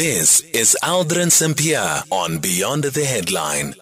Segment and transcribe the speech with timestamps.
[0.00, 3.74] This is Aldrin Sampear on Beyond the Headline.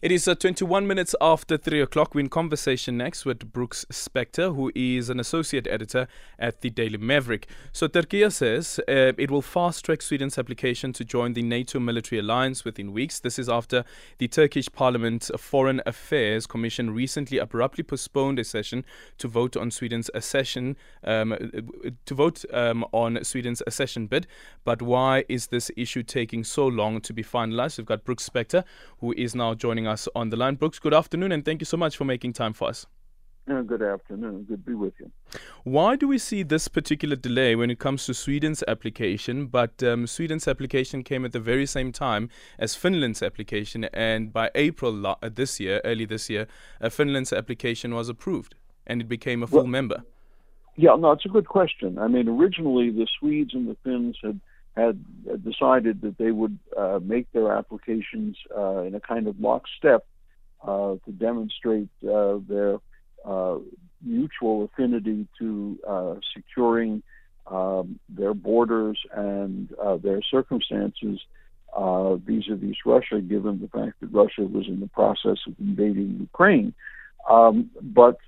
[0.00, 2.14] It is uh, 21 minutes after 3 o'clock.
[2.14, 6.06] We're in conversation next with Brooks Spector, who is an associate editor
[6.38, 7.48] at the Daily Maverick.
[7.72, 12.20] So, Turkey says uh, it will fast track Sweden's application to join the NATO military
[12.20, 13.18] alliance within weeks.
[13.18, 13.84] This is after
[14.18, 18.84] the Turkish Parliament Foreign Affairs Commission recently abruptly postponed a session
[19.18, 21.36] to vote on Sweden's accession, um,
[22.06, 24.28] to vote um, on Sweden's accession bid.
[24.62, 27.78] But why is this issue taking so long to be finalized?
[27.78, 28.62] We've got Brooks Spector,
[29.00, 30.54] who is now joining us on the line.
[30.54, 32.86] Brooks, good afternoon, and thank you so much for making time for us.
[33.46, 34.44] good afternoon.
[34.44, 35.10] Good to be with you.
[35.64, 39.46] Why do we see this particular delay when it comes to Sweden's application?
[39.46, 42.28] But um, Sweden's application came at the very same time
[42.58, 46.46] as Finland's application, and by April uh, this year, early this year,
[46.80, 48.54] uh, Finland's application was approved
[48.88, 50.02] and it became a full well, member.
[50.76, 51.98] Yeah, no, it's a good question.
[51.98, 54.40] I mean, originally the Swedes and the Finns had
[54.78, 54.96] had
[55.44, 60.06] decided that they would uh, make their applications uh, in a kind of lockstep
[60.66, 62.78] uh, to demonstrate uh, their
[63.24, 63.58] uh,
[64.02, 67.02] mutual affinity to uh, securing
[67.46, 69.68] um, their borders and
[70.02, 71.18] their circumstances
[72.26, 76.74] vis-a-vis Russia, given the fact that Russia was in the process of invading Ukraine.
[77.28, 78.18] Um, but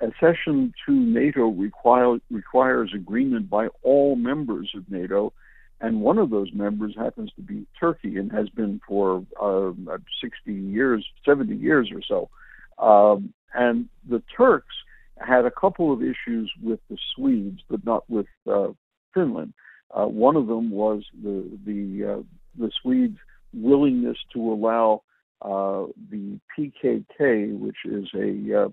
[0.00, 5.32] accession to NATO require, requires agreement by all members of NATO,
[5.80, 9.72] and one of those members happens to be Turkey and has been for uh,
[10.22, 12.84] 60 years, 70 years or so.
[12.84, 14.74] Um, and the Turks
[15.18, 18.68] had a couple of issues with the Swedes, but not with uh,
[19.14, 19.54] Finland.
[19.94, 22.22] Uh, one of them was the the uh,
[22.58, 23.18] the Swedes'
[23.52, 25.02] willingness to allow
[25.42, 28.66] uh, the PKK, which is a,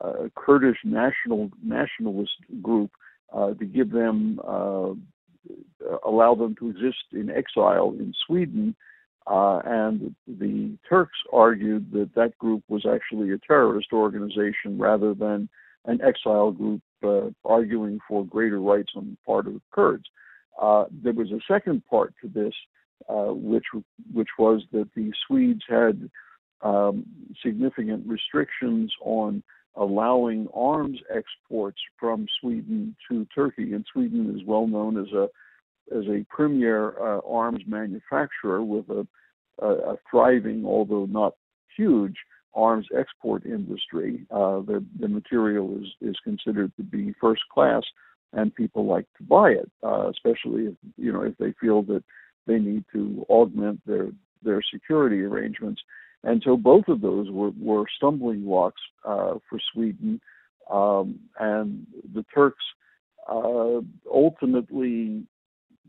[0.00, 2.90] uh, Kurdish national nationalist group,
[3.32, 4.40] to give them
[6.04, 8.74] allow them to exist in exile in Sweden.
[9.26, 15.48] Uh, and the Turks argued that that group was actually a terrorist organization rather than
[15.86, 20.04] an exile group uh, arguing for greater rights on the part of the Kurds.
[20.60, 22.54] Uh, there was a second part to this,
[23.08, 23.66] uh, which
[24.12, 26.08] which was that the Swedes had
[26.62, 27.04] um,
[27.44, 29.42] significant restrictions on
[29.76, 35.28] allowing arms exports from Sweden to Turkey, and Sweden is well known as a
[35.94, 39.06] as a premier uh, arms manufacturer with a,
[39.62, 41.34] a, a, thriving, although not
[41.76, 42.16] huge,
[42.54, 44.26] arms export industry.
[44.30, 47.82] Uh, the, the material is, is considered to be first class,
[48.32, 52.02] and people like to buy it, uh, especially if you know if they feel that
[52.46, 54.08] they need to augment their
[54.42, 55.80] their security arrangements.
[56.24, 60.20] And so both of those were, were stumbling blocks uh, for Sweden,
[60.70, 62.64] um, and the Turks
[63.28, 63.80] uh,
[64.12, 65.24] ultimately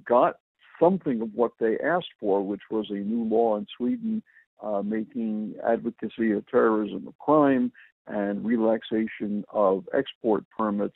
[0.06, 0.36] got
[0.80, 4.22] something of what they asked for, which was a new law in Sweden
[4.62, 7.72] uh, making advocacy of terrorism a crime
[8.08, 10.96] and relaxation of export permits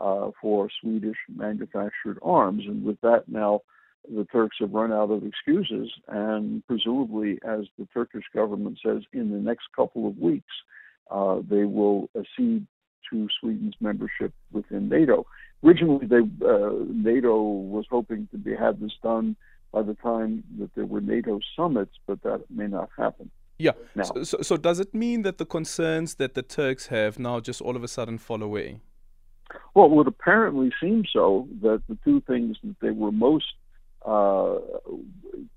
[0.00, 2.64] uh, for Swedish manufactured arms.
[2.66, 3.62] And with that, now
[4.14, 9.30] the Turks have run out of excuses, and presumably, as the Turkish government says, in
[9.30, 10.52] the next couple of weeks,
[11.10, 12.66] uh, they will accede
[13.10, 15.26] to Sweden's membership within NATO.
[15.64, 19.36] Originally, they, uh, NATO was hoping to be, have this done
[19.72, 23.30] by the time that there were NATO summits, but that may not happen.
[23.58, 23.72] Yeah.
[24.04, 27.60] So, so, so, does it mean that the concerns that the Turks have now just
[27.60, 28.80] all of a sudden fall away?
[29.74, 33.46] Well, it would apparently seem so that the two things that they were most
[34.06, 34.56] uh,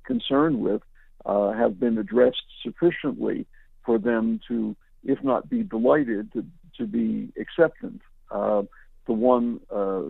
[0.03, 0.81] concerned with
[1.25, 3.45] uh, have been addressed sufficiently
[3.85, 6.43] for them to, if not be delighted, to,
[6.77, 8.01] to be acceptant.
[8.31, 8.63] Uh,
[9.07, 10.03] the one, uh,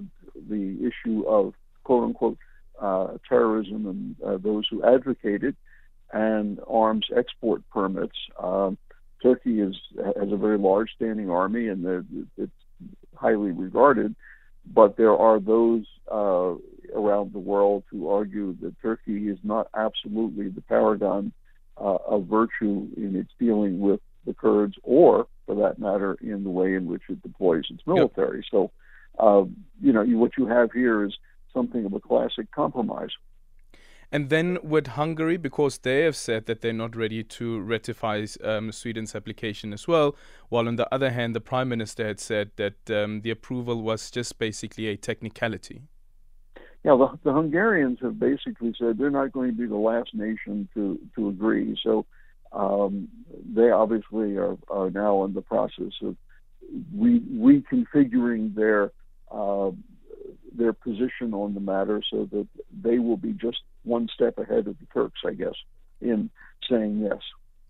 [0.49, 1.53] the issue of
[1.83, 2.37] quote unquote
[2.79, 5.55] uh, terrorism and uh, those who advocate it,
[6.11, 8.17] and arms export permits.
[8.41, 8.77] Um,
[9.21, 12.05] Turkey is has a very large standing army, and
[12.37, 12.51] it's
[13.15, 14.15] highly regarded.
[14.65, 16.53] But there are those uh,
[16.95, 21.31] around the world who argue that Turkey is not absolutely the paragon
[21.77, 26.49] uh, of virtue in its dealing with the Kurds, or for that matter, in the
[26.49, 28.37] way in which it deploys its military.
[28.37, 28.45] Yep.
[28.51, 28.71] So
[29.19, 29.43] uh,
[29.81, 31.13] you know, what you have here is
[31.53, 33.09] something of a classic compromise.
[34.13, 38.71] And then with Hungary, because they have said that they're not ready to ratify um,
[38.73, 40.17] Sweden's application as well,
[40.49, 44.11] while on the other hand, the Prime Minister had said that um, the approval was
[44.11, 45.83] just basically a technicality.
[46.83, 50.67] Yeah, the, the, Hungarians have basically said they're not going to be the last nation
[50.73, 51.79] to, to agree.
[51.81, 52.05] So
[52.51, 53.07] um,
[53.53, 56.17] they obviously are, are now in the process of
[56.93, 58.91] re- reconfiguring their
[59.31, 59.71] uh,
[60.53, 62.47] their position on the matter so that
[62.83, 65.55] they will be just one step ahead of the Turks, I guess,
[66.01, 66.29] in
[66.69, 67.21] saying yes.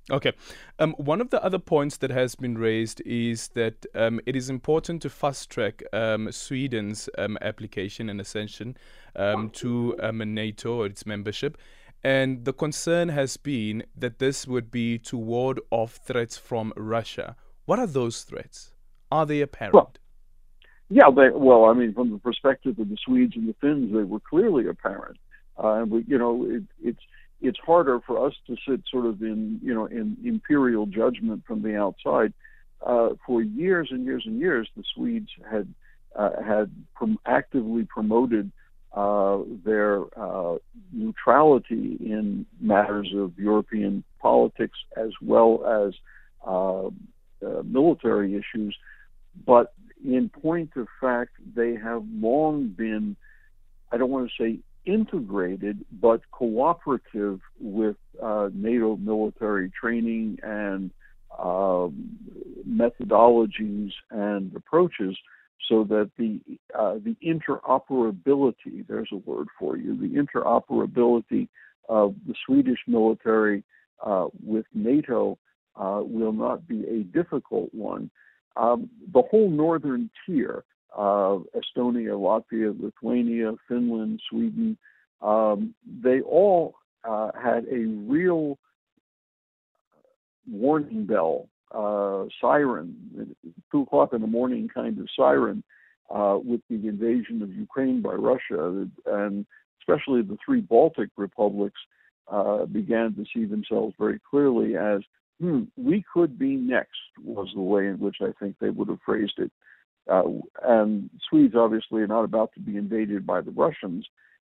[0.10, 0.34] Okay.
[0.80, 4.50] Um, one of the other points that has been raised is that um, it is
[4.50, 8.76] important to fast track um, Sweden's um, application and ascension
[9.16, 11.58] um, to um, NATO or its membership.
[12.04, 17.36] And the concern has been that this would be to ward off threats from Russia.
[17.66, 18.74] What are those threats?
[19.12, 19.76] Are they apparent?
[19.76, 19.94] Well,
[20.92, 24.04] yeah, they, well, I mean, from the perspective of the Swedes and the Finns, they
[24.04, 25.18] were clearly apparent.
[25.58, 27.00] Uh, you know, it, it's
[27.42, 31.62] it's harder for us to sit sort of in you know in imperial judgment from
[31.62, 32.34] the outside.
[32.86, 35.74] Uh, for years and years and years, the Swedes had
[36.16, 38.52] uh, had prom- actively promoted
[38.94, 40.58] uh, their uh,
[40.92, 45.94] neutrality in matters of European politics as well as
[46.46, 46.88] uh,
[47.48, 48.76] uh, military issues.
[49.46, 49.74] But
[50.06, 53.16] in point of fact, they have long been,
[53.92, 60.90] I don't want to say integrated but cooperative with uh, NATO military training and
[61.38, 62.18] um,
[62.68, 65.16] methodologies and approaches
[65.70, 66.40] so that the
[66.78, 71.48] uh, the interoperability there's a word for you the interoperability
[71.88, 73.64] of the Swedish military
[74.04, 75.38] uh, with NATO
[75.76, 78.10] uh, will not be a difficult one.
[78.58, 80.64] Um, the whole northern tier
[80.94, 84.78] of Estonia, Latvia, Lithuania, Finland, Sweden,
[85.22, 88.58] um, they all uh, had a real
[90.50, 93.36] warning bell, uh, siren,
[93.72, 95.64] two o'clock in the morning kind of siren
[96.10, 99.46] uh, with the invasion of Ukraine by Russia, and
[99.80, 101.80] especially the three Baltic republics
[102.30, 105.02] uh, began to see themselves very clearly as,
[105.40, 109.00] hmm, we could be next, was the way in which I think they would have
[109.06, 109.52] phrased it.
[110.10, 110.24] Uh,
[110.64, 114.06] and Swedes obviously are not about to be invaded by the Russians.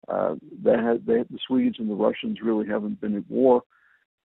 [0.08, 0.34] Uh,
[0.64, 3.62] they had, they, the Swedes and the Russians really haven't been at war.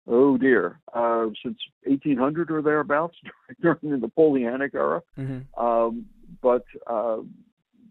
[0.07, 3.15] Oh dear, uh, since 1800 or thereabouts
[3.61, 5.01] during the Napoleonic era.
[5.17, 5.63] Mm-hmm.
[5.63, 6.05] Um,
[6.41, 7.17] but uh,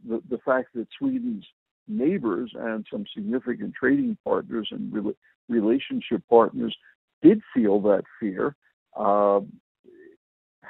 [0.07, 1.47] the the fact that Sweden's
[1.87, 5.15] neighbors and some significant trading partners and re-
[5.49, 6.77] relationship partners
[7.23, 8.57] did feel that fear.
[8.97, 9.41] Uh,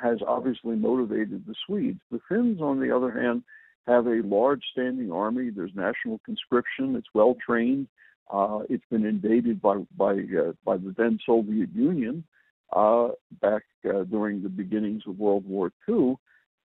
[0.01, 2.01] has obviously motivated the Swedes.
[2.11, 3.43] The Finns, on the other hand,
[3.87, 5.51] have a large standing army.
[5.51, 6.97] There's national conscription.
[6.97, 7.89] It's well trained.
[8.33, 12.23] Uh, it's been invaded by by uh, by the then Soviet Union
[12.73, 13.09] uh,
[13.41, 16.15] back uh, during the beginnings of World War II,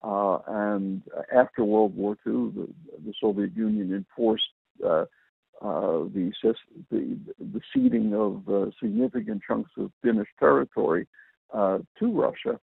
[0.03, 1.01] uh, and
[1.35, 2.67] after World War II, the,
[3.03, 4.43] the Soviet Union enforced
[4.85, 5.05] uh,
[5.61, 6.31] the,
[6.91, 11.07] the the ceding of significant chunks of Finnish territory
[11.51, 12.59] to Russia.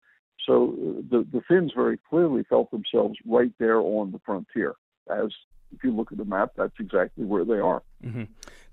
[0.47, 4.75] So uh, the, the Finns very clearly felt themselves right there on the frontier.
[5.11, 5.33] As
[5.73, 7.83] if you look at the map, that's exactly where they are.
[8.05, 8.25] Mm-hmm.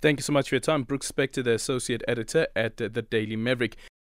[0.02, 0.84] Thank you so much for your time.
[0.84, 3.78] Brooks Spector, the associate editor at uh, the Daily Maverick.